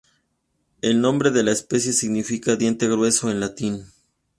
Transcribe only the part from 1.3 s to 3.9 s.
la especie significa "diente grueso" en latín.